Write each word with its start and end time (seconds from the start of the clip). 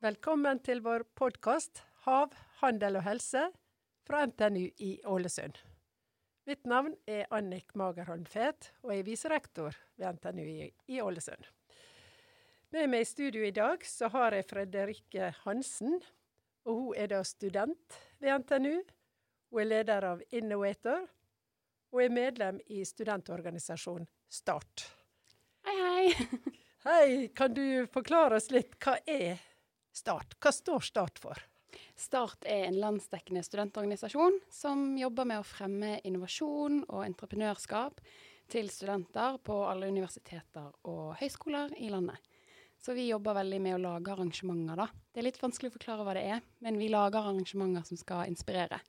Velkommen 0.00 0.58
til 0.60 0.82
vår 0.84 1.06
podkast 1.16 1.80
'Hav, 2.04 2.34
handel 2.60 2.96
og 3.00 3.02
helse' 3.06 3.48
fra 4.04 4.26
NTNU 4.26 4.68
i 4.76 5.00
Ålesund. 5.08 5.56
Mitt 6.46 6.66
navn 6.66 6.96
er 7.06 7.24
Annik 7.30 7.72
Magerholm 7.74 8.26
Fet, 8.26 8.72
og 8.82 8.92
jeg 8.92 8.98
er 8.98 9.04
viserektor 9.08 9.72
ved 9.96 10.12
NTNU 10.12 10.44
i, 10.88 11.00
Ålesund. 11.00 11.44
Med 12.72 12.86
meg 12.88 13.00
i 13.00 13.04
studio 13.04 13.42
i 13.42 13.50
dag 13.50 13.86
så 13.86 14.08
har 14.08 14.32
jeg 14.36 14.44
Fredrikke 14.44 15.34
Hansen. 15.44 16.02
og 16.64 16.74
Hun 16.74 16.94
er 16.96 17.06
da 17.06 17.22
student 17.22 18.00
ved 18.18 18.38
NTNU. 18.38 18.82
Hun 19.50 19.60
er 19.60 19.64
leder 19.64 20.04
av 20.04 20.22
Innovator, 20.30 21.08
og 21.90 22.02
er 22.04 22.14
medlem 22.14 22.60
i 22.70 22.84
studentorganisasjonen 22.86 24.08
Start. 24.30 24.86
Hei, 25.66 25.76
hei. 25.80 26.28
Hei, 26.86 27.28
kan 27.36 27.52
du 27.52 27.86
forklare 27.92 28.38
oss 28.38 28.48
litt 28.54 28.78
hva 28.80 28.94
er 29.04 29.40
Start? 29.92 30.38
Hva 30.40 30.52
står 30.54 30.86
Start 30.86 31.18
for? 31.20 31.40
Start 31.98 32.46
er 32.48 32.68
en 32.68 32.78
landsdekkende 32.80 33.42
studentorganisasjon 33.44 34.38
som 34.50 34.94
jobber 34.98 35.28
med 35.28 35.42
å 35.42 35.46
fremme 35.46 35.98
innovasjon 36.06 36.84
og 36.86 37.04
entreprenørskap 37.04 38.00
til 38.50 38.70
studenter 38.72 39.36
på 39.44 39.58
alle 39.68 39.90
universiteter 39.90 40.70
og 40.88 41.18
høyskoler 41.20 41.74
i 41.78 41.90
landet. 41.92 42.16
Så 42.80 42.94
vi 42.96 43.10
jobber 43.10 43.36
veldig 43.36 43.60
med 43.60 43.76
å 43.76 43.82
lage 43.82 44.14
arrangementer, 44.14 44.80
da. 44.80 44.86
Det 45.12 45.20
er 45.20 45.26
litt 45.26 45.42
vanskelig 45.42 45.68
å 45.68 45.76
forklare 45.76 46.06
hva 46.06 46.16
det 46.16 46.24
er, 46.38 46.40
men 46.64 46.80
vi 46.80 46.88
lager 46.88 47.20
arrangementer 47.20 47.84
som 47.84 48.00
skal 48.00 48.30
inspirere 48.30 48.80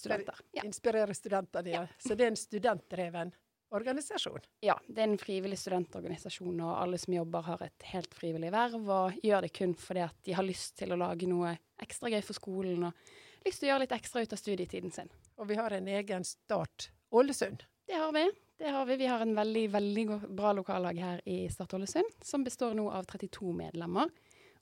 studenter. 0.00 0.42
Ja. 0.56 0.64
Inspirere 0.66 1.14
studentene, 1.16 1.76
ja. 1.76 1.84
Så 2.00 2.16
det 2.16 2.26
er 2.26 2.34
en 2.34 2.40
studentdreven 2.40 3.32
organisasjon? 3.70 4.40
ja, 4.60 4.74
det 4.86 5.02
er 5.02 5.08
en 5.08 5.18
frivillig 5.18 5.58
studentorganisasjon, 5.58 6.60
og 6.60 6.74
alle 6.74 6.98
som 6.98 7.14
jobber 7.14 7.46
har 7.46 7.64
et 7.64 7.88
helt 7.92 8.14
frivillig 8.16 8.50
verv, 8.52 8.82
og 8.82 9.24
gjør 9.24 9.46
det 9.46 9.52
kun 9.56 9.74
fordi 9.78 10.04
at 10.04 10.16
de 10.26 10.34
har 10.36 10.46
lyst 10.46 10.76
til 10.80 10.92
å 10.92 10.98
lage 11.00 11.28
noe 11.30 11.54
ekstra 11.80 12.10
gøy 12.10 12.22
for 12.26 12.38
skolen, 12.38 12.88
og 12.88 13.46
lyst 13.46 13.62
til 13.62 13.68
å 13.68 13.72
gjøre 13.72 13.84
litt 13.84 13.96
ekstra 13.96 14.24
ut 14.24 14.34
av 14.34 14.40
studietiden 14.40 14.94
sin. 14.94 15.12
Og 15.38 15.48
vi 15.50 15.58
har 15.60 15.76
en 15.76 15.88
egen 15.88 16.26
Start 16.26 16.90
Ålesund. 17.14 17.62
Det 17.86 17.98
har 17.98 18.12
vi. 18.14 18.26
Det 18.60 18.74
har 18.74 18.86
vi. 18.86 18.96
Vi 19.00 19.06
har 19.08 19.22
en 19.24 19.36
veldig, 19.38 19.68
veldig 19.72 20.06
bra 20.36 20.52
lokallag 20.52 20.98
her 21.00 21.22
i 21.30 21.44
Start 21.52 21.78
Ålesund, 21.78 22.18
som 22.22 22.44
består 22.44 22.74
nå 22.76 22.90
av 22.92 23.08
32 23.08 23.54
medlemmer. 23.56 24.10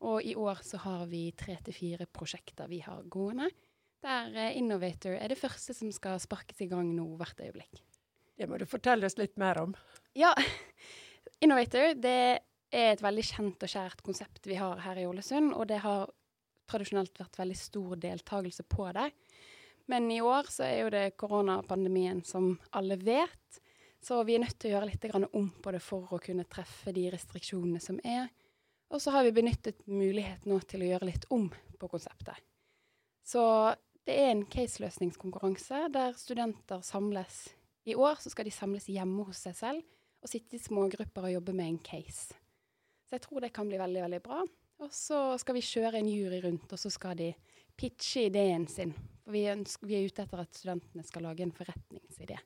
Og 0.06 0.22
i 0.22 0.36
år 0.38 0.60
så 0.62 0.78
har 0.84 1.08
vi 1.10 1.24
tre 1.34 1.56
til 1.66 1.74
fire 1.74 2.06
prosjekter 2.06 2.70
vi 2.70 2.78
har 2.84 3.02
gående, 3.10 3.48
der 4.04 4.34
eh, 4.36 4.56
Innovator 4.58 5.16
er 5.16 5.32
det 5.32 5.38
første 5.40 5.74
som 5.76 5.90
skal 5.94 6.20
sparkes 6.22 6.60
i 6.64 6.68
gang 6.70 6.90
nå 6.94 7.06
hvert 7.18 7.40
øyeblikk. 7.42 7.82
Det 8.38 8.46
må 8.46 8.58
du 8.60 8.66
fortelle 8.70 9.08
oss 9.08 9.18
litt 9.18 9.36
mer 9.40 9.58
om. 9.62 9.74
Ja, 10.18 10.34
Innovator 11.44 11.94
det 11.98 12.18
er 12.68 12.92
et 12.92 13.02
veldig 13.02 13.24
kjent 13.24 13.64
og 13.64 13.72
kjært 13.72 14.02
konsept 14.06 14.46
vi 14.46 14.58
har 14.60 14.80
her 14.84 15.00
i 15.00 15.06
Ålesund, 15.08 15.54
og 15.56 15.68
det 15.70 15.80
har 15.84 16.08
tradisjonelt 16.68 17.16
vært 17.18 17.38
veldig 17.40 17.56
stor 17.56 17.96
deltakelse 18.02 18.66
på 18.68 18.90
det. 18.96 19.08
Men 19.88 20.10
i 20.12 20.20
år 20.20 20.50
så 20.52 20.66
er 20.66 20.82
jo 20.82 20.90
det 20.92 21.16
koronapandemien 21.16 22.20
som 22.28 22.52
alle 22.76 22.98
vet, 23.00 23.60
så 24.04 24.20
vi 24.28 24.36
er 24.36 24.42
nødt 24.44 24.58
til 24.60 24.70
å 24.70 24.76
gjøre 24.76 24.90
litt 24.90 25.06
om 25.32 25.48
på 25.62 25.72
det 25.74 25.80
for 25.82 26.12
å 26.12 26.20
kunne 26.22 26.44
treffe 26.46 26.92
de 26.94 27.06
restriksjonene 27.10 27.80
som 27.82 27.96
er. 28.04 28.28
Og 28.92 29.00
så 29.02 29.12
har 29.16 29.24
vi 29.24 29.34
benyttet 29.36 29.80
muligheten 29.88 30.52
nå 30.52 30.60
til 30.68 30.84
å 30.84 30.92
gjøre 30.92 31.08
litt 31.08 31.26
om 31.34 31.48
på 31.50 31.90
konseptet. 31.90 32.36
Så 33.24 33.42
det 34.08 34.16
er 34.16 34.30
en 34.32 34.46
caseløsningskonkurranse 34.48 35.82
der 35.92 36.14
studenter 36.16 36.80
samles. 36.80 37.50
I 37.84 37.92
år 37.94 38.20
så 38.22 38.32
skal 38.32 38.48
de 38.48 38.52
samles 38.54 38.88
hjemme 38.88 39.26
hos 39.28 39.42
seg 39.44 39.56
selv 39.58 39.82
og 40.24 40.30
sitte 40.32 40.56
i 40.56 40.62
smågrupper 40.62 41.26
og 41.28 41.34
jobbe 41.34 41.52
med 41.56 41.74
en 41.74 41.82
case. 41.84 42.32
Så 43.04 43.16
jeg 43.16 43.24
tror 43.26 43.44
det 43.44 43.52
kan 43.56 43.68
bli 43.68 43.80
veldig, 43.80 44.02
veldig 44.06 44.20
bra. 44.24 44.40
Og 44.78 44.94
så 44.94 45.18
skal 45.42 45.58
vi 45.58 45.64
kjøre 45.64 45.98
en 45.98 46.08
jury 46.08 46.38
rundt, 46.44 46.72
og 46.72 46.80
så 46.80 46.90
skal 46.92 47.18
de 47.18 47.32
pitche 47.78 48.28
ideen 48.28 48.64
sin. 48.70 48.94
For 49.24 49.34
vi, 49.34 49.44
ønsker, 49.50 49.90
vi 49.90 49.98
er 49.98 50.08
ute 50.08 50.24
etter 50.24 50.42
at 50.44 50.56
studentene 50.56 51.04
skal 51.04 51.26
lage 51.26 51.44
en 51.44 51.54
forretningsidé. 51.54 52.38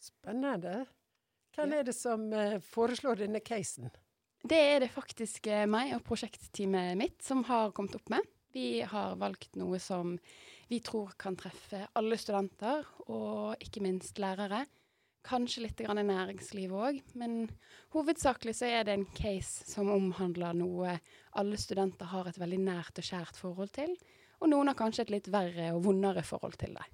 Spennende. 0.00 0.86
Hvem 1.56 1.74
er 1.74 1.88
det 1.88 1.96
som 1.98 2.28
eh, 2.32 2.60
foreslår 2.62 3.24
denne 3.24 3.42
casen? 3.44 3.90
Det 4.40 4.58
er 4.72 4.84
det 4.84 4.92
faktisk 4.94 5.50
eh, 5.50 5.66
meg 5.68 5.96
og 5.96 6.04
prosjektteamet 6.06 6.96
mitt 7.00 7.18
som 7.26 7.42
har 7.50 7.74
kommet 7.76 7.98
opp 7.98 8.12
med. 8.14 8.22
Vi 8.52 8.80
har 8.80 9.16
valgt 9.20 9.56
noe 9.60 9.78
som 9.82 10.16
vi 10.68 10.80
tror 10.84 11.14
kan 11.20 11.36
treffe 11.36 11.86
alle 11.96 12.18
studenter, 12.20 12.84
og 13.08 13.56
ikke 13.64 13.82
minst 13.84 14.20
lærere. 14.20 14.64
Kanskje 15.28 15.64
litt 15.64 15.80
i 15.82 15.86
næringslivet 15.88 16.76
òg, 16.88 17.00
men 17.18 17.50
hovedsakelig 17.92 18.54
så 18.56 18.68
er 18.68 18.86
det 18.86 18.94
en 18.96 19.08
case 19.16 19.66
som 19.68 19.90
omhandler 19.92 20.56
noe 20.56 20.94
alle 21.36 21.58
studenter 21.60 22.08
har 22.12 22.28
et 22.28 22.38
veldig 22.40 22.60
nært 22.64 23.00
og 23.00 23.08
kjært 23.08 23.36
forhold 23.36 23.74
til, 23.76 23.96
og 24.40 24.52
noen 24.52 24.70
har 24.70 24.78
kanskje 24.78 25.04
et 25.04 25.14
litt 25.16 25.32
verre 25.32 25.72
og 25.74 25.82
vondere 25.84 26.22
forhold 26.24 26.56
til 26.60 26.76
det. 26.78 26.86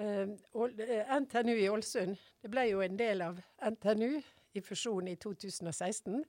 Uh, 0.00 0.32
eh, 0.80 1.18
NTNU 1.20 1.52
i 1.52 1.68
Ålesund 1.68 2.16
det 2.42 2.50
ble 2.50 2.64
jo 2.70 2.80
en 2.80 2.96
del 2.96 3.22
av 3.22 3.42
NTNU 3.60 4.22
i 4.56 4.62
fusjon 4.64 5.10
i 5.10 5.18
2016. 5.20 6.22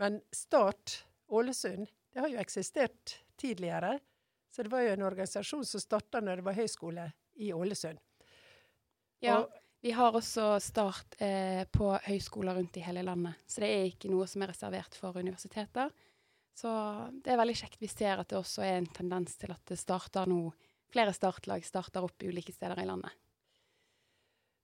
Men 0.00 0.20
Start 0.32 1.02
Ålesund 1.28 1.90
det 2.12 2.20
har 2.20 2.30
jo 2.30 2.40
eksistert 2.40 3.16
tidligere. 3.42 3.96
Så 4.52 4.62
det 4.64 4.72
var 4.72 4.84
jo 4.84 4.92
en 4.94 5.04
organisasjon 5.08 5.66
som 5.66 5.82
starta 5.82 6.20
når 6.22 6.40
det 6.40 6.46
var 6.46 6.58
høyskole 6.60 7.06
i 7.40 7.50
Ålesund. 7.56 7.98
Ja, 9.22 9.38
Og- 9.40 9.52
vi 9.82 9.90
har 9.90 10.12
også 10.14 10.60
Start 10.62 11.16
eh, 11.18 11.64
på 11.72 11.88
høyskoler 12.04 12.54
rundt 12.54 12.76
i 12.76 12.84
hele 12.86 13.02
landet, 13.02 13.34
så 13.46 13.64
det 13.64 13.70
er 13.70 13.88
ikke 13.88 14.10
noe 14.12 14.26
som 14.30 14.42
er 14.44 14.52
reservert 14.52 14.94
for 14.94 15.16
universiteter. 15.18 15.90
Så 16.54 16.68
det 17.24 17.32
er 17.32 17.40
veldig 17.40 17.56
kjekt. 17.56 17.80
Vi 17.80 17.88
ser 17.88 18.20
at 18.20 18.28
det 18.28 18.38
også 18.38 18.62
er 18.62 18.76
en 18.76 18.86
tendens 18.86 19.34
til 19.40 19.50
at 19.50 19.64
det 19.66 19.78
starter 19.80 20.28
nå 20.30 20.52
Flere 20.92 21.14
startlag 21.16 21.64
starter 21.64 22.04
opp 22.04 22.20
ulike 22.20 22.52
steder 22.52 22.82
i 22.82 22.84
landet. 22.84 23.14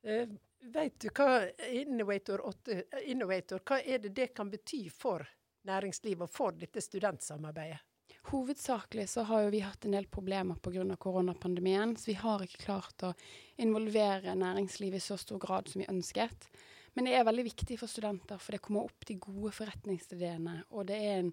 Eh, 0.05 0.29
vet 0.61 0.99
du 1.01 1.09
hva 1.09 1.49
Innovator, 1.73 2.43
8, 2.45 2.75
eh, 2.93 3.07
Innovator 3.15 3.63
hva 3.65 3.79
er 3.81 4.03
det 4.05 4.13
det 4.15 4.35
kan 4.37 4.51
bety 4.53 4.91
for 4.93 5.25
næringslivet 5.65 6.27
og 6.27 6.31
for 6.31 6.53
dette 6.53 6.83
studentsamarbeidet? 6.85 7.81
Hovedsakelig 8.29 9.07
så 9.09 9.23
har 9.25 9.47
jo 9.47 9.53
vi 9.55 9.63
hatt 9.65 9.87
en 9.89 9.95
del 9.97 10.07
problemer 10.13 10.59
pga. 10.61 10.85
koronapandemien, 11.01 11.97
så 11.97 12.11
vi 12.11 12.17
har 12.21 12.43
ikke 12.45 12.61
klart 12.61 13.05
å 13.07 13.15
involvere 13.57 14.35
næringslivet 14.37 15.01
i 15.01 15.07
så 15.07 15.17
stor 15.17 15.39
grad 15.41 15.69
som 15.69 15.81
vi 15.81 15.89
ønsket. 15.89 16.49
Men 16.93 17.07
det 17.07 17.15
er 17.17 17.25
veldig 17.25 17.45
viktig 17.45 17.79
for 17.81 17.89
studenter, 17.89 18.37
for 18.39 18.53
det 18.53 18.61
kommer 18.61 18.85
opp 18.85 19.07
de 19.07 19.15
gode 19.15 19.53
forretningsideene. 19.57 20.65
Og 20.77 20.87
det 20.91 20.99
er 20.99 21.23
en 21.23 21.33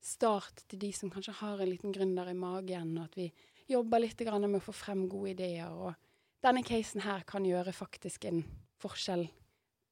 start 0.00 0.64
til 0.68 0.80
de 0.80 0.92
som 0.96 1.10
kanskje 1.12 1.36
har 1.42 1.60
en 1.60 1.68
liten 1.68 1.92
gründer 1.92 2.30
i 2.30 2.36
magen, 2.38 2.96
og 2.96 3.10
at 3.10 3.18
vi 3.18 3.28
jobber 3.68 4.00
litt 4.00 4.24
med 4.24 4.56
å 4.56 4.64
få 4.64 4.72
frem 4.72 5.08
gode 5.08 5.34
ideer. 5.34 5.68
Og 5.68 5.92
denne 6.40 6.64
casen 6.64 7.04
her 7.04 7.20
kan 7.28 7.44
gjøre 7.44 7.72
faktisk 7.76 8.24
en 8.24 8.44
forskjell 8.80 9.28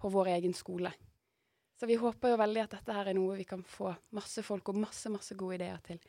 på 0.01 0.09
vår 0.09 0.33
egen 0.39 0.55
skole. 0.55 0.95
Så 1.79 1.87
vi 1.87 1.95
håper 2.01 2.33
jo 2.33 2.41
veldig 2.41 2.63
at 2.65 2.73
dette 2.79 2.95
her 2.95 3.07
er 3.07 3.15
noe 3.15 3.37
vi 3.37 3.45
kan 3.45 3.61
få 3.63 3.93
masse 4.17 4.43
folk 4.43 4.73
og 4.73 4.81
masse, 4.81 5.11
masse 5.13 5.37
gode 5.39 5.61
ideer 5.61 5.79
til. 5.85 6.01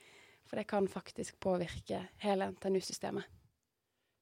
For 0.50 0.58
det 0.58 0.70
kan 0.70 0.88
faktisk 0.90 1.40
påvirke 1.40 2.08
hele 2.24 2.50
NTNU-systemet. 2.52 3.24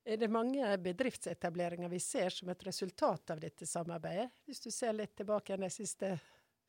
Er 0.08 0.18
det 0.18 0.32
mange 0.32 0.64
bedriftsetableringer 0.80 1.90
vi 1.92 2.00
ser 2.00 2.32
som 2.32 2.50
et 2.52 2.64
resultat 2.68 3.32
av 3.34 3.40
dette 3.44 3.68
samarbeidet, 3.68 4.30
hvis 4.48 4.62
du 4.64 4.70
ser 4.72 4.96
litt 4.96 5.18
tilbake 5.20 5.58
de 5.60 5.70
siste 5.72 6.14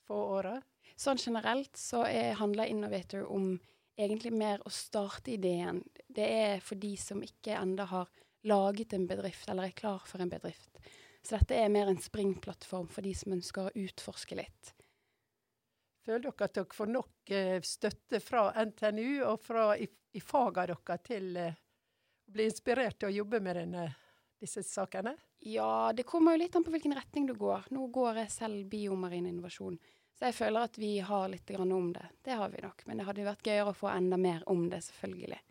få 0.07 0.19
åra? 0.39 0.57
Sånn 0.99 1.21
generelt 1.23 1.79
så 1.79 2.03
er, 2.07 2.33
handler 2.41 2.71
Innovator 2.71 3.27
om 3.31 3.53
egentlig 3.99 4.33
mer 4.35 4.63
å 4.67 4.73
starte 4.75 5.35
ideen. 5.37 5.85
Det 6.07 6.27
er 6.27 6.65
for 6.65 6.79
de 6.83 6.95
som 6.99 7.23
ikke 7.23 7.55
enda 7.59 7.87
har 7.91 8.11
laget 8.47 8.95
en 8.95 9.07
bedrift 9.11 9.51
eller 9.51 9.69
er 9.69 9.79
klar 9.79 10.03
for 10.07 10.23
en 10.23 10.31
bedrift. 10.31 10.83
Så 11.23 11.39
dette 11.39 11.59
er 11.59 11.71
mer 11.71 11.91
en 11.91 12.03
springplattform 12.03 12.91
for 12.91 13.07
de 13.07 13.15
som 13.19 13.35
ønsker 13.35 13.69
å 13.69 13.87
utforske 13.87 14.39
litt. 14.39 14.75
Føler 16.09 16.23
dere 16.25 16.47
at 16.47 16.55
dere 16.57 16.73
får 16.73 16.89
nok 16.89 17.31
eh, 17.37 17.59
støtte 17.61 18.19
fra 18.25 18.47
NTNU 18.65 19.27
og 19.29 19.43
fra 19.45 19.65
i, 19.77 19.85
i 20.17 20.21
fagene 20.25 20.73
deres 20.73 21.03
til 21.05 21.35
eh, 21.37 21.57
å 22.25 22.33
bli 22.33 22.47
inspirert 22.49 22.97
til 23.03 23.11
å 23.11 23.17
jobbe 23.19 23.41
med 23.45 23.59
denne, 23.61 23.83
disse 24.41 24.63
sakene? 24.65 25.13
Ja, 25.45 25.93
det 25.93 26.07
kommer 26.09 26.33
jo 26.33 26.41
litt 26.41 26.57
an 26.57 26.65
på 26.65 26.73
hvilken 26.73 26.95
retning 26.97 27.27
du 27.29 27.35
går. 27.37 27.67
Nå 27.77 27.91
går 27.93 28.23
jeg 28.23 28.33
selv 28.33 28.71
biomarin 28.73 29.27
innovasjon, 29.29 29.77
så 30.17 30.31
jeg 30.31 30.37
føler 30.39 30.71
at 30.71 30.79
vi 30.81 30.95
har 31.05 31.27
litt 31.29 31.53
grann 31.53 31.75
om 31.77 31.91
det. 31.93 32.07
Det 32.25 32.39
har 32.41 32.49
vi 32.55 32.63
nok, 32.65 32.87
men 32.89 33.03
det 33.03 33.07
hadde 33.11 33.27
vært 33.27 33.51
gøyere 33.51 33.75
å 33.75 33.77
få 33.77 33.91
enda 33.93 34.17
mer 34.17 34.47
om 34.49 34.65
det, 34.73 34.81
selvfølgelig. 34.87 35.43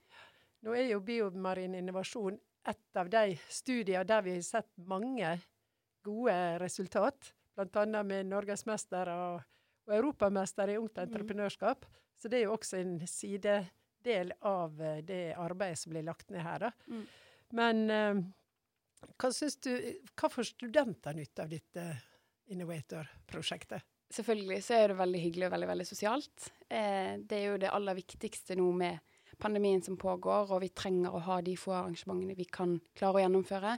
Nå 0.66 0.74
er 0.74 0.90
jo 0.90 1.04
biomarin 1.06 1.78
innovasjon 1.78 2.40
et 2.68 3.00
av 3.00 3.14
de 3.14 3.38
studiene 3.54 4.10
der 4.10 4.26
vi 4.26 4.34
har 4.40 4.42
sett 4.50 4.74
mange 4.90 5.36
gode 6.02 6.40
resultat, 6.66 7.30
bl.a. 7.54 7.86
med 8.02 8.26
norgesmester 8.34 9.14
og, 9.14 9.46
og 9.88 9.96
europamester 9.96 10.74
i 10.74 10.78
ungt 10.78 11.00
entreprenørskap. 11.02 11.86
Så 12.18 12.30
det 12.32 12.42
er 12.42 12.48
jo 12.48 12.56
også 12.58 12.80
en 12.82 12.98
sidedel 13.08 14.34
av 14.46 14.82
eh, 14.82 15.02
det 15.06 15.22
arbeidet 15.38 15.80
som 15.82 15.94
blir 15.94 16.06
lagt 16.08 16.32
ned 16.34 16.44
her. 16.44 16.68
Da. 16.68 16.72
Mm. 16.92 17.06
Men 17.58 17.84
eh, 17.94 18.24
Hva 19.18 19.30
syns 19.32 19.60
du, 19.64 19.72
hva 20.18 20.30
får 20.34 20.52
studenter 20.56 21.16
nytte 21.16 21.46
av 21.46 21.54
dette 21.54 21.86
Innovator-prosjektet? 22.54 23.86
Selvfølgelig 24.14 24.62
så 24.64 24.78
er 24.78 24.88
det 24.90 25.02
veldig 25.02 25.20
hyggelig 25.20 25.48
og 25.50 25.54
veldig, 25.54 25.70
veldig 25.74 25.86
sosialt. 25.88 26.48
Eh, 26.70 27.20
det 27.20 27.38
er 27.38 27.46
jo 27.52 27.60
det 27.62 27.72
aller 27.76 27.98
viktigste 27.98 28.56
nå 28.60 28.70
med 28.80 29.04
pandemien 29.38 29.84
som 29.84 29.98
pågår, 30.00 30.54
og 30.56 30.64
vi 30.64 30.72
trenger 30.74 31.14
å 31.14 31.22
ha 31.28 31.42
de 31.46 31.54
få 31.60 31.76
arrangementene 31.76 32.38
vi 32.38 32.48
kan 32.50 32.78
klare 32.98 33.20
å 33.20 33.24
gjennomføre. 33.26 33.76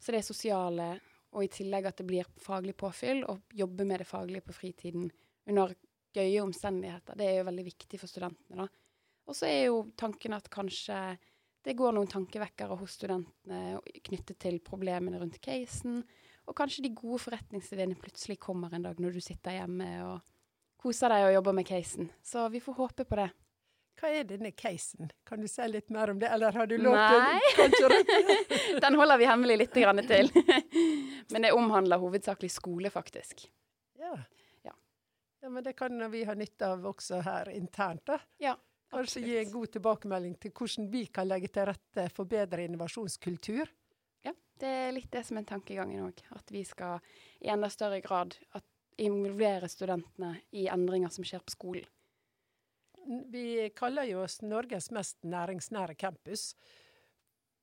Så 0.00 0.12
det 0.12 0.22
er 0.22 0.26
sosiale, 0.26 0.88
og 1.36 1.44
i 1.44 1.52
tillegg 1.52 1.86
at 1.90 2.00
det 2.00 2.08
blir 2.08 2.28
faglig 2.42 2.74
påfyll, 2.80 3.22
og 3.28 3.54
jobbe 3.54 3.86
med 3.86 4.02
det 4.02 4.08
faglige 4.08 4.48
på 4.48 4.56
fritiden 4.56 5.10
under 5.50 5.74
gøye 6.16 6.42
omstendigheter. 6.42 7.16
Det 7.18 7.26
er 7.28 7.40
jo 7.40 7.48
veldig 7.48 7.64
viktig 7.66 8.00
for 8.00 8.10
studentene, 8.10 8.66
da. 8.66 8.68
Og 9.26 9.34
så 9.34 9.48
er 9.50 9.64
jo 9.66 9.80
tanken 9.98 10.36
at 10.36 10.46
kanskje 10.52 11.00
det 11.66 11.74
går 11.74 11.96
noen 11.96 12.06
tankevekkere 12.06 12.76
hos 12.78 12.94
studentene 12.94 13.80
knyttet 14.06 14.38
til 14.38 14.60
problemene 14.62 15.18
rundt 15.18 15.40
casen. 15.42 15.98
Og 16.46 16.54
kanskje 16.54 16.84
de 16.84 16.92
gode 16.94 17.18
forretningsideene 17.24 17.98
plutselig 17.98 18.38
kommer 18.38 18.74
en 18.74 18.86
dag 18.86 19.00
når 19.02 19.18
du 19.18 19.24
sitter 19.24 19.58
hjemme 19.58 19.88
og 20.06 20.20
koser 20.78 21.10
deg 21.10 21.26
og 21.26 21.34
jobber 21.40 21.56
med 21.58 21.66
casen. 21.66 22.12
Så 22.22 22.46
vi 22.54 22.62
får 22.62 22.78
håpe 22.78 23.08
på 23.08 23.18
det. 23.18 23.26
Hva 23.96 24.10
er 24.12 24.26
denne 24.28 24.52
casen? 24.52 25.08
Kan 25.26 25.40
du 25.40 25.48
si 25.48 25.66
litt 25.72 25.88
mer 25.90 26.12
om 26.12 26.18
det, 26.20 26.28
eller 26.28 26.52
har 26.52 26.68
du 26.68 26.76
lov 26.76 26.94
til 27.00 27.20
Nei. 27.24 28.80
Den 28.84 28.98
holder 29.00 29.18
vi 29.18 29.28
hemmelig 29.28 29.56
litt 29.62 29.78
grann 29.80 30.02
til. 30.06 30.28
Men 31.32 31.46
det 31.48 31.54
omhandler 31.56 32.02
hovedsakelig 32.02 32.52
skole, 32.52 32.92
faktisk. 32.92 33.46
Ja. 33.98 34.12
Ja. 35.46 35.50
men 35.54 35.64
det 35.64 35.76
kan 35.78 36.10
vi 36.12 36.24
ha 36.28 36.34
nytte 36.36 36.68
av 36.74 36.86
også 36.92 37.22
her 37.26 37.50
internt, 37.54 38.04
da. 38.10 38.20
Ja. 38.42 38.56
Kanskje 38.90 39.20
gi 39.24 39.34
en 39.40 39.50
god 39.50 39.72
tilbakemelding 39.74 40.36
til 40.40 40.52
hvordan 40.54 40.86
vi 40.92 41.06
kan 41.10 41.26
legge 41.26 41.50
til 41.50 41.66
rette 41.66 42.06
for 42.14 42.28
bedre 42.30 42.68
innovasjonskultur. 42.68 43.72
Ja, 44.22 44.32
det 44.62 44.70
er 44.70 44.94
litt 44.94 45.10
det 45.12 45.24
som 45.26 45.40
er 45.40 45.48
tankegangen 45.48 46.04
òg. 46.06 46.22
At 46.36 46.52
vi 46.54 46.62
skal 46.64 47.02
i 47.42 47.50
enda 47.50 47.70
større 47.72 47.98
grad 48.04 48.36
involvere 49.02 49.68
studentene 49.68 50.36
i 50.56 50.68
endringer 50.72 51.12
som 51.12 51.26
skjer 51.26 51.42
på 51.44 51.56
skolen. 51.56 51.90
Vi 53.30 53.70
kaller 53.76 54.06
jo 54.08 54.22
oss 54.24 54.40
Norges 54.42 54.90
mest 54.94 55.18
næringsnære 55.26 55.94
campus. 55.98 56.54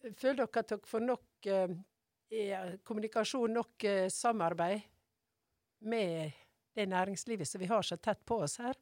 Føler 0.03 0.43
dere 0.43 0.61
at 0.61 0.69
dere 0.71 0.87
får 0.87 1.03
nok 1.03 1.49
eh, 1.51 2.77
kommunikasjon, 2.83 3.51
nok 3.55 3.83
eh, 3.87 4.07
samarbeid 4.11 4.85
med 5.83 6.31
det 6.73 6.87
næringslivet 6.91 7.47
som 7.47 7.61
vi 7.61 7.69
har 7.71 7.85
så 7.85 7.97
tett 7.97 8.23
på 8.25 8.41
oss 8.45 8.57
her? 8.63 8.77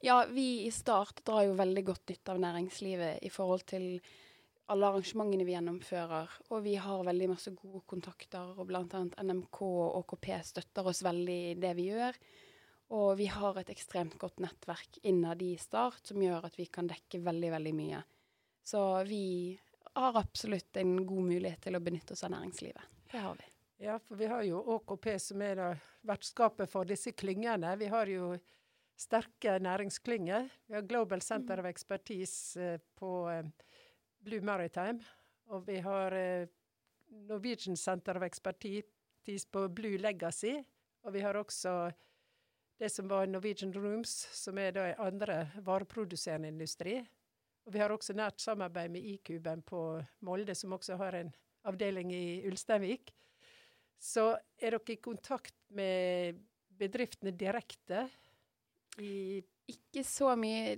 Ja, 0.00 0.24
vi 0.30 0.66
i 0.66 0.70
Start 0.70 1.24
drar 1.24 1.44
jo 1.48 1.56
veldig 1.58 1.84
godt 1.84 2.08
nytte 2.08 2.32
av 2.34 2.40
næringslivet 2.42 3.24
i 3.24 3.30
forhold 3.32 3.66
til 3.68 3.88
alle 4.72 4.88
arrangementene 4.88 5.44
vi 5.44 5.54
gjennomfører. 5.54 6.38
Og 6.52 6.64
vi 6.64 6.74
har 6.80 7.04
veldig 7.04 7.28
masse 7.34 7.52
gode 7.56 7.82
kontakter, 7.90 8.54
og 8.56 8.68
bl.a. 8.68 9.02
NMK 9.22 9.60
og 9.66 9.98
ÅKP 10.00 10.30
støtter 10.46 10.88
oss 10.88 11.02
veldig 11.04 11.38
i 11.50 11.54
det 11.60 11.74
vi 11.78 11.90
gjør. 11.90 12.18
Og 12.94 13.14
vi 13.18 13.28
har 13.32 13.58
et 13.60 13.72
ekstremt 13.72 14.16
godt 14.20 14.42
nettverk 14.44 15.00
innad 15.08 15.42
i 15.42 15.54
Start 15.60 16.12
som 16.12 16.22
gjør 16.22 16.48
at 16.48 16.58
vi 16.60 16.68
kan 16.72 16.88
dekke 16.88 17.22
veldig, 17.24 17.54
veldig 17.56 17.74
mye. 17.76 18.02
Så 18.64 18.82
vi 19.08 19.24
har 19.94 20.20
absolutt 20.20 20.76
en 20.80 20.96
god 21.06 21.32
mulighet 21.32 21.66
til 21.66 21.76
å 21.76 21.82
benytte 21.84 22.16
oss 22.16 22.24
av 22.26 22.32
næringslivet. 22.36 22.92
Det 23.12 23.20
har 23.20 23.36
vi. 23.38 23.53
Ja, 23.76 23.98
for 23.98 24.16
vi 24.16 24.26
har 24.26 24.42
jo 24.46 24.60
ÅKP 24.76 25.08
som 25.18 25.42
er 25.42 25.60
vertskapet 26.06 26.70
for 26.70 26.86
disse 26.86 27.12
klyngene. 27.12 27.74
Vi 27.76 27.88
har 27.90 28.06
jo 28.06 28.34
sterke 28.96 29.58
næringsklynger. 29.58 30.48
Vi 30.66 30.76
har 30.76 30.86
Global 30.86 31.22
Center 31.22 31.58
of 31.58 31.66
Expertise 31.66 32.60
eh, 32.62 32.80
på 32.94 33.28
eh, 33.30 33.48
Blue 34.22 34.40
Maritime. 34.40 35.02
Og 35.50 35.66
vi 35.66 35.80
har 35.82 36.14
eh, 36.14 36.46
Norwegian 37.26 37.76
Center 37.76 38.16
of 38.16 38.22
Expertise 38.22 39.48
på 39.50 39.68
Blue 39.68 39.98
Legacy. 39.98 40.54
Og 41.02 41.12
vi 41.12 41.20
har 41.20 41.34
også 41.34 41.90
det 42.78 42.90
som 42.90 43.08
var 43.10 43.26
Norwegian 43.26 43.74
Rooms, 43.74 44.14
som 44.32 44.58
er 44.58 44.70
da 44.74 44.86
andre 45.02 45.48
vareproduserende 45.66 46.48
industri. 46.48 47.00
Og 47.66 47.74
vi 47.74 47.82
har 47.82 47.90
også 47.90 48.14
nært 48.14 48.40
samarbeid 48.40 48.90
med 48.94 49.02
Ikuben 49.02 49.62
på 49.62 49.82
Molde, 50.20 50.54
som 50.54 50.72
også 50.72 50.96
har 50.96 51.18
en 51.18 51.34
avdeling 51.64 52.12
i 52.14 52.46
Ulsteinvik. 52.46 53.14
Så 54.04 54.34
er 54.60 54.74
dere 54.74 54.92
i 54.92 55.00
kontakt 55.00 55.56
med 55.72 56.42
bedriftene 56.76 57.32
direkte? 57.32 58.04
I 59.00 59.40
ikke 59.70 60.04
så 60.04 60.34
mye 60.36 60.76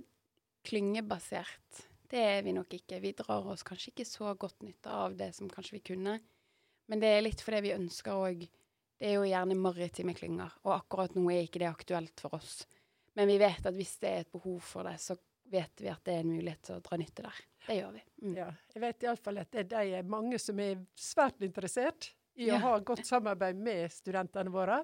klyngebasert. 0.67 1.83
Det 2.07 2.21
er 2.23 2.45
vi 2.45 2.53
nok 2.55 2.71
ikke. 2.77 3.01
Vi 3.03 3.11
drar 3.19 3.49
oss 3.51 3.65
kanskje 3.67 3.91
ikke 3.91 4.07
så 4.07 4.31
godt 4.39 4.63
nytte 4.63 4.93
av 4.93 5.17
det 5.19 5.33
som 5.35 5.51
kanskje 5.51 5.75
vi 5.75 5.83
kunne. 5.91 6.15
Men 6.87 7.03
det 7.03 7.09
er 7.11 7.25
litt 7.25 7.43
fordi 7.43 7.65
vi 7.67 7.75
ønsker 7.75 8.15
òg 8.15 8.47
Det 8.97 9.11
er 9.11 9.19
jo 9.19 9.27
gjerne 9.29 9.53
maritime 9.53 10.15
klynger, 10.17 10.55
og 10.65 10.71
akkurat 10.73 11.11
nå 11.13 11.27
er 11.29 11.43
ikke 11.45 11.59
det 11.61 11.67
aktuelt 11.69 12.21
for 12.23 12.33
oss. 12.33 12.63
Men 13.13 13.29
vi 13.29 13.35
vet 13.37 13.67
at 13.69 13.75
hvis 13.75 13.91
det 14.01 14.09
er 14.09 14.23
et 14.23 14.31
behov 14.33 14.57
for 14.65 14.89
det, 14.89 14.95
så 14.97 15.13
vet 15.53 15.83
vi 15.83 15.91
at 15.91 16.01
det 16.07 16.15
er 16.15 16.23
en 16.23 16.31
mulighet 16.31 16.63
til 16.65 16.79
å 16.79 16.81
dra 16.81 16.97
nytte 16.97 17.25
der. 17.27 17.43
Det 17.67 17.75
gjør 17.77 17.91
vi. 17.93 18.01
Mm. 18.23 18.31
Ja, 18.39 18.47
jeg 18.73 18.81
vet 18.81 19.05
iallfall 19.05 19.37
at 19.43 19.53
det 19.53 19.83
er 19.83 20.09
mange 20.09 20.39
som 20.41 20.57
er 20.63 20.81
svært 20.97 21.45
interessert 21.45 22.09
i 22.37 22.49
å 22.53 22.59
ha 22.61 22.73
godt 22.85 23.05
samarbeid 23.07 23.57
med 23.57 23.91
studentene 23.93 24.53
våre, 24.53 24.83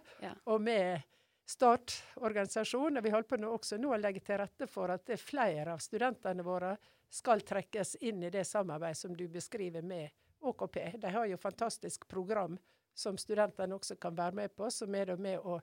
og 0.50 0.62
med 0.62 1.10
Start 1.46 2.04
organisasjon. 2.16 3.02
Vi 3.04 3.10
holder 3.10 3.28
på 3.28 3.38
nå 3.38 3.50
også 3.52 3.78
nå 3.78 3.92
å 3.92 4.00
legge 4.00 4.22
til 4.24 4.40
rette 4.40 4.68
for 4.68 4.94
at 4.94 5.10
flere 5.20 5.74
av 5.76 5.82
studentene 5.84 6.44
våre 6.44 6.78
skal 7.12 7.44
trekkes 7.44 7.98
inn 8.08 8.24
i 8.24 8.32
det 8.32 8.46
samarbeidet 8.48 8.98
som 8.98 9.16
du 9.18 9.26
beskriver 9.28 9.84
med 9.84 10.10
ÅKP. 10.40 10.78
De 11.04 11.12
har 11.12 11.28
jo 11.28 11.38
fantastisk 11.38 12.08
program 12.08 12.56
som 12.96 13.18
studentene 13.20 13.76
også 13.76 13.98
kan 14.00 14.16
være 14.16 14.40
med 14.40 14.56
på, 14.56 14.70
som 14.72 14.96
er 14.96 15.16
med 15.18 15.40
å 15.44 15.60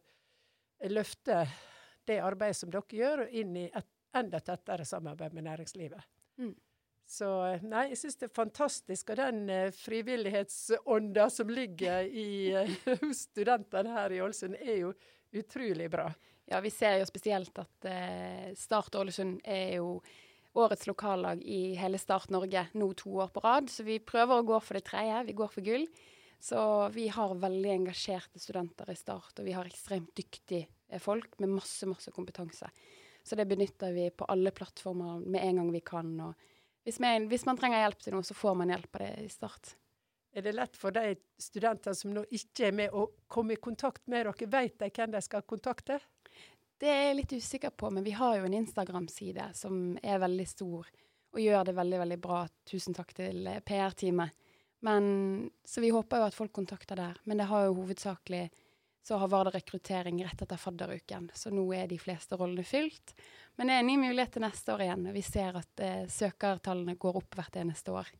løfte 0.90 1.46
det 2.04 2.20
arbeidet 2.20 2.60
som 2.60 2.70
dere 2.72 3.00
gjør, 3.00 3.26
inn 3.30 3.56
i 3.56 3.66
et 3.66 3.90
enda 4.16 4.40
tettere 4.40 4.84
samarbeid 4.84 5.32
med 5.36 5.46
næringslivet. 5.48 6.06
Mm. 6.40 6.54
Så 7.10 7.26
nei, 7.66 7.88
jeg 7.90 7.98
syns 7.98 8.20
det 8.20 8.28
er 8.28 8.36
fantastisk. 8.36 9.10
Og 9.10 9.18
den 9.18 9.48
eh, 9.50 9.72
frivillighetsånda 9.74 11.26
som 11.34 11.50
ligger 11.50 12.06
i, 12.06 12.30
uh, 12.54 12.74
hos 13.02 13.24
studentene 13.26 13.96
her 13.96 14.14
i 14.14 14.20
Ålesund, 14.22 14.54
er 14.62 14.84
jo 14.84 14.92
utrolig 15.34 15.88
bra. 15.90 16.06
Ja, 16.50 16.60
vi 16.62 16.70
ser 16.70 17.00
jo 17.00 17.08
spesielt 17.08 17.58
at 17.62 17.86
eh, 17.90 18.50
Start 18.58 18.94
Ålesund 18.98 19.40
er 19.42 19.80
jo 19.80 19.96
årets 20.58 20.86
lokallag 20.90 21.42
i 21.46 21.76
hele 21.78 21.98
Start 21.98 22.30
Norge 22.34 22.64
nå 22.78 22.88
to 22.98 23.12
år 23.22 23.30
på 23.34 23.42
rad. 23.42 23.70
Så 23.70 23.86
vi 23.86 24.00
prøver 24.02 24.38
å 24.38 24.46
gå 24.46 24.62
for 24.62 24.78
det 24.78 24.86
tredje. 24.86 25.24
Vi 25.28 25.36
går 25.38 25.50
for 25.50 25.66
gull. 25.66 25.86
Så 26.40 26.60
vi 26.94 27.08
har 27.12 27.34
veldig 27.36 27.74
engasjerte 27.74 28.40
studenter 28.40 28.88
i 28.90 28.96
Start, 28.96 29.34
og 29.36 29.44
vi 29.44 29.52
har 29.52 29.66
ekstremt 29.68 30.14
dyktige 30.16 30.70
eh, 30.88 31.02
folk 31.02 31.36
med 31.42 31.56
masse, 31.58 31.90
masse 31.90 32.14
kompetanse. 32.14 32.70
Så 33.22 33.36
det 33.36 33.50
benytter 33.50 33.92
vi 33.92 34.08
på 34.14 34.30
alle 34.30 34.54
plattformer 34.54 35.20
med 35.26 35.42
en 35.42 35.60
gang 35.60 35.74
vi 35.74 35.82
kan. 35.84 36.14
Og 36.24 36.48
hvis, 36.84 37.00
man, 37.02 37.28
hvis 37.30 37.46
man 37.48 37.58
trenger 37.60 37.84
hjelp 37.84 38.02
til 38.04 38.16
noe, 38.16 38.26
så 38.26 38.36
får 38.36 38.56
man 38.60 38.72
hjelp 38.72 38.96
av 38.96 39.04
det 39.04 39.12
i 39.24 39.30
Start. 39.32 39.74
Er 40.32 40.46
det 40.46 40.54
lett 40.54 40.78
for 40.78 40.94
de 40.94 41.16
studentene 41.42 41.96
som 41.98 42.12
nå 42.14 42.22
ikke 42.30 42.68
er 42.68 42.74
med, 42.76 42.94
å 42.94 43.08
komme 43.30 43.56
i 43.56 43.62
kontakt 43.62 44.06
med 44.06 44.24
dere? 44.24 44.50
Vet 44.52 44.78
de 44.78 44.90
hvem 44.94 45.14
de 45.16 45.22
skal 45.26 45.42
kontakte? 45.42 45.98
Det 46.80 46.88
er 46.88 47.02
jeg 47.08 47.16
litt 47.18 47.32
usikker 47.36 47.74
på, 47.76 47.90
men 47.92 48.06
vi 48.06 48.14
har 48.16 48.38
jo 48.38 48.46
en 48.46 48.56
Instagram-side 48.56 49.50
som 49.58 49.98
er 50.00 50.22
veldig 50.22 50.46
stor 50.48 50.86
og 51.30 51.42
gjør 51.42 51.66
det 51.68 51.74
veldig, 51.76 51.98
veldig 52.04 52.18
bra. 52.22 52.40
Tusen 52.66 52.96
takk 52.96 53.12
til 53.14 53.46
eh, 53.46 53.60
PR-teamet. 53.66 54.36
Så 54.80 55.82
vi 55.84 55.90
håper 55.92 56.22
jo 56.22 56.26
at 56.30 56.34
folk 56.34 56.52
kontakter 56.56 56.98
der. 56.98 57.18
Men 57.28 57.38
det 57.38 57.50
har 57.50 57.66
jo 57.66 57.76
hovedsakelig 57.82 58.48
så 59.02 59.18
var 59.26 59.44
det 59.44 59.54
rekruttering 59.56 60.24
rett 60.24 60.42
etter 60.42 60.60
fadderuken, 60.60 61.30
så 61.34 61.50
nå 61.50 61.64
er 61.74 61.88
de 61.88 61.98
fleste 61.98 62.36
rollene 62.36 62.64
fylt. 62.64 63.14
Men 63.56 63.70
det 63.70 63.76
er 63.76 63.84
en 63.84 63.88
ny 63.88 63.96
mulighet 64.00 64.34
til 64.36 64.44
neste 64.44 64.74
år 64.74 64.84
igjen. 64.86 65.06
Vi 65.14 65.22
ser 65.24 65.56
at 65.60 65.84
eh, 65.84 66.02
søkertallene 66.08 66.96
går 67.00 67.20
opp 67.22 67.38
hvert 67.38 67.56
eneste 67.62 67.94
år. 67.96 68.10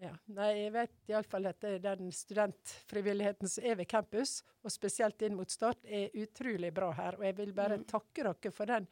Ja, 0.00 0.14
nei, 0.32 0.48
Jeg 0.62 0.72
vet 0.72 1.10
iallfall 1.12 1.50
at 1.50 1.64
den 1.84 2.08
studentfrivilligheten 2.14 3.50
som 3.52 3.66
er 3.68 3.76
ved 3.82 3.88
campus, 3.88 4.38
og 4.64 4.72
spesielt 4.72 5.20
inn 5.26 5.36
mot 5.36 5.50
Start, 5.52 5.84
er 5.84 6.14
utrolig 6.16 6.72
bra 6.74 6.88
her. 6.96 7.18
Og 7.20 7.26
jeg 7.28 7.36
vil 7.36 7.52
bare 7.56 7.76
mm. 7.82 7.86
takke 7.90 8.24
dere 8.24 8.54
for 8.56 8.70
den 8.70 8.88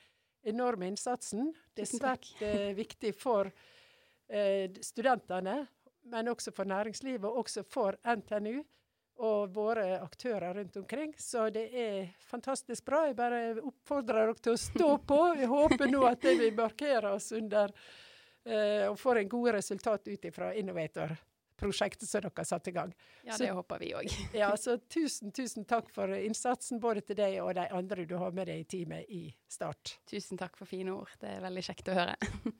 enorme 0.48 0.90
innsatsen. 0.92 1.52
Det 1.74 1.86
er 1.86 1.90
svært 1.90 2.28
eh, 2.44 2.70
viktig 2.76 3.14
for 3.16 3.48
eh, 3.48 4.68
studentene, 4.84 5.62
men 6.12 6.28
også 6.28 6.52
for 6.56 6.68
næringslivet, 6.68 7.24
og 7.24 7.44
også 7.44 7.64
for 7.68 7.96
NTNU 8.04 8.60
og 9.18 9.54
våre 9.54 10.00
aktører 10.00 10.54
rundt 10.54 10.76
omkring. 10.80 11.14
Så 11.18 11.48
det 11.54 11.68
er 11.74 12.12
fantastisk 12.30 12.84
bra. 12.86 13.04
Jeg 13.08 13.16
bare 13.18 13.40
oppfordrer 13.58 14.28
dere 14.28 14.42
til 14.42 14.54
å 14.54 14.60
stå 14.62 14.90
på. 15.08 15.22
Jeg 15.40 15.50
håper 15.50 15.90
nå 15.90 16.04
at 16.06 16.28
vi 16.38 16.52
markerer 16.54 17.10
oss 17.14 17.32
under 17.36 17.74
Eh, 18.48 18.90
og 18.90 18.98
får 18.98 19.18
en 19.22 19.28
gode 19.28 19.52
resultat 19.52 20.08
ut 20.08 20.24
ifra 20.24 20.54
Innovator-prosjektet 20.54 22.08
som 22.08 22.22
dere 22.22 22.32
har 22.36 22.46
satt 22.48 22.68
i 22.68 22.72
gang. 22.72 22.94
Ja, 23.22 23.34
det 23.34 23.48
så, 23.48 23.54
håper 23.58 23.82
vi 23.82 23.90
òg. 23.98 24.14
ja, 24.40 24.48
så 24.56 24.78
tusen, 24.78 25.32
tusen 25.36 25.66
takk 25.68 25.90
for 25.92 26.14
innsatsen, 26.16 26.80
både 26.80 27.02
til 27.04 27.18
deg 27.18 27.40
og 27.42 27.52
de 27.58 27.66
andre 27.76 28.06
du 28.08 28.16
har 28.20 28.32
med 28.32 28.48
deg 28.48 28.62
i 28.62 28.68
teamet 28.76 29.10
i 29.12 29.26
Start. 29.52 29.98
Tusen 30.08 30.40
takk 30.40 30.56
for 30.56 30.70
fine 30.70 30.94
ord. 30.96 31.12
Det 31.20 31.34
er 31.34 31.44
veldig 31.44 31.66
kjekt 31.68 31.92
å 31.92 31.98
høre. 31.98 32.16